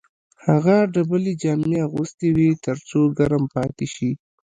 هغه 0.47 0.75
ډبلې 0.93 1.33
جامې 1.41 1.77
اغوستې 1.87 2.27
وې 2.35 2.49
تر 2.65 2.77
څو 2.89 2.99
ګرم 3.17 3.43
پاتې 3.53 3.85
شي 3.93 4.09